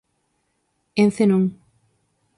[1.01, 1.45] Ence non.